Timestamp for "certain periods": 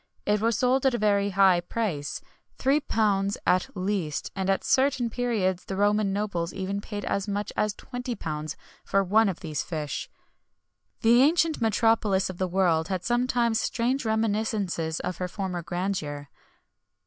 4.63-5.65